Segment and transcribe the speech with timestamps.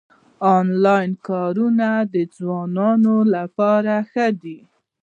[0.55, 4.59] انلاین کارونه د ځوانانو لپاره ښه دي